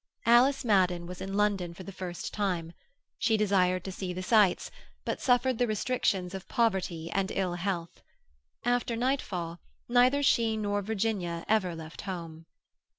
Alice 0.25 0.65
Madden 0.65 1.05
was 1.05 1.21
in 1.21 1.35
London 1.35 1.75
for 1.75 1.83
the 1.83 1.91
first 1.91 2.33
time; 2.33 2.73
she 3.19 3.37
desired 3.37 3.83
to 3.83 3.91
see 3.91 4.13
the 4.13 4.23
sights, 4.23 4.71
but 5.05 5.21
suffered 5.21 5.59
the 5.59 5.67
restrictions 5.67 6.33
of 6.33 6.47
poverty 6.47 7.11
and 7.11 7.29
ill 7.35 7.53
health. 7.53 8.01
After 8.65 8.95
nightfall, 8.95 9.59
neither 9.87 10.23
she 10.23 10.57
nor 10.57 10.81
Virginia 10.81 11.45
ever 11.47 11.75
left 11.75 12.01
home. 12.01 12.47